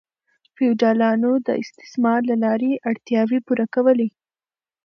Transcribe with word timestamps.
فیوډالانو 0.55 1.31
د 1.47 1.49
استثمار 1.63 2.19
له 2.29 2.35
لارې 2.43 2.71
اړتیاوې 2.89 3.39
پوره 3.45 3.65
کولې. 3.75 4.09